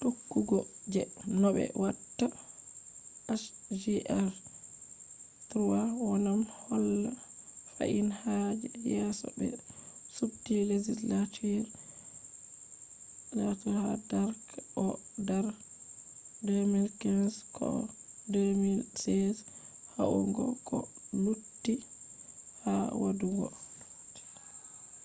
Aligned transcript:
tokkugo 0.00 0.58
je 0.94 1.02
nobe 1.40 1.64
watta 1.82 2.26
hjr-3 3.80 5.50
wawan 5.70 6.24
holla 6.64 7.12
fahin 7.74 8.08
ha 8.20 8.34
je 8.60 8.68
yeso 8.92 9.26
be 9.38 9.46
subti 10.16 10.54
legislature 10.72 11.64
ha 13.78 13.90
dark 14.10 14.44
oh 14.84 14.96
dar 15.28 15.46
2015 16.46 17.36
koh 17.56 17.80
2016 18.32 19.96
yahugo 19.96 20.44
koh 20.68 20.86
lutii 21.22 21.80
ha 22.62 22.74
wadugo 23.02 23.48